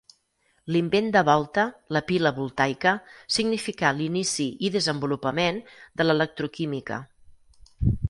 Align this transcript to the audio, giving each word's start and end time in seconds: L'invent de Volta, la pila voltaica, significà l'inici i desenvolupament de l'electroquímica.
L'invent 0.75 1.11
de 1.15 1.21
Volta, 1.27 1.65
la 1.97 2.01
pila 2.07 2.31
voltaica, 2.39 2.95
significà 3.37 3.93
l'inici 4.01 4.49
i 4.69 4.75
desenvolupament 4.79 5.65
de 6.01 6.09
l'electroquímica. 6.11 7.03